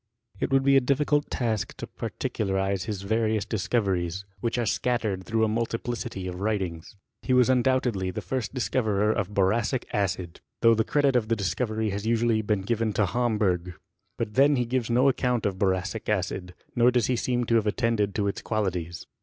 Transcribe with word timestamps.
It 0.39 0.49
would 0.49 0.63
be 0.63 0.75
a 0.77 0.81
diffirult 0.81 1.25
task 1.29 1.77
to 1.77 1.85
particularize 1.85 2.87
bis 2.87 3.03
various 3.03 3.45
discoveries, 3.45 4.25
which 4.39 4.57
are 4.57 4.65
scattered 4.65 5.25
through 5.25 5.43
a 5.45 5.47
mul 5.47 5.67
tiphcity 5.67 6.27
of 6.27 6.39
writings. 6.39 6.95
He 7.21 7.33
was 7.35 7.51
undoubtedly 7.51 8.09
the 8.09 8.19
first' 8.23 8.51
discoverer 8.55 9.11
of 9.11 9.35
botacic 9.35 9.83
acid, 9.93 10.41
thougb 10.63 10.77
the 10.77 10.83
credit 10.83 11.15
of 11.15 11.27
the 11.27 11.35
discovery 11.35 11.91
has 11.91 12.07
usually 12.07 12.41
been 12.41 12.63
given 12.63 12.93
to 12.93 13.05
Homberg.* 13.05 13.75
But 14.17 14.33
then 14.33 14.55
he 14.55 14.65
givea 14.65 14.89
no 14.89 15.07
account 15.07 15.45
of 15.45 15.59
boracic 15.59 16.09
acid, 16.09 16.55
nor 16.75 16.89
does 16.89 17.05
he 17.05 17.15
seem 17.15 17.43
to 17.45 17.55
have 17.57 17.67
attended 17.67 18.15
to 18.15 18.27
its 18.27 18.41
qualities. 18.41 19.05